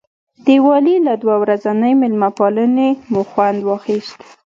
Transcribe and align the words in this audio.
د 0.45 0.47
والي 0.65 0.95
له 1.07 1.13
دوه 1.21 1.35
ورځنۍ 1.43 1.93
مېلمه 2.01 2.29
پالنې 2.37 2.89
مو 3.11 3.21
خوند 3.29 3.59
واخیست. 3.63 4.17